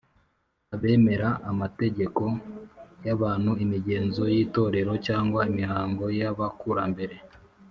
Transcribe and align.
”abemera 0.75 1.29
amategeko 1.51 2.23
y’abantu, 3.05 3.51
imigenzo 3.63 4.23
y’itorero, 4.35 4.93
cyangwa 5.07 5.39
imihango 5.51 6.05
y’abakurambere 6.19 7.15